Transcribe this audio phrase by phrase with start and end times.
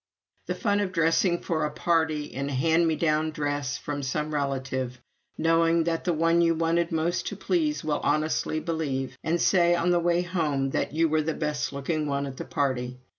[0.47, 4.33] The fun of dressing for a party in a hand me down dress from some
[4.33, 4.99] relative,
[5.37, 9.91] knowing that the one you want most to please will honestly believe; and say on
[9.91, 12.97] the way home, that you were the best looking one at the party!